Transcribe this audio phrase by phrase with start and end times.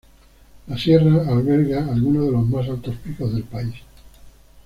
[0.65, 3.75] La sierra alberga algunos de los más altos picos del país.